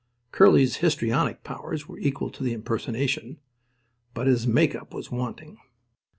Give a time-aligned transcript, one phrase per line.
[0.31, 3.37] Curly's histrionic powers were equal to the impersonation;
[4.15, 5.59] but his make up was wanting.